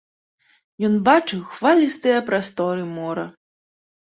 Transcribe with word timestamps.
Ён 0.87 0.95
бачыў 1.07 1.43
хвалістыя 1.51 2.17
прасторы 2.31 2.89
мора. 2.97 3.29